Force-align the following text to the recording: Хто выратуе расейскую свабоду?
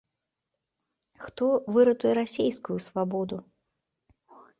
Хто 1.25 1.47
выратуе 1.75 2.13
расейскую 2.19 2.79
свабоду? 2.87 3.37